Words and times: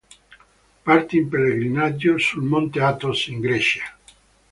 Partì 0.81 1.17
in 1.17 1.29
pellegrinaggio 1.29 2.17
sul 2.17 2.41
Monte 2.41 2.79
Athos 2.81 3.27
in 3.27 3.39
Grecia. 3.39 3.83